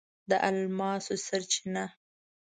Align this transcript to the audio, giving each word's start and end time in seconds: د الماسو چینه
د 0.29 0.31
الماسو 0.47 1.13
چینه 1.51 1.85